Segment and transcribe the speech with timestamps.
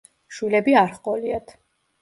[0.37, 1.57] შვილები არ ჰყოლიათ.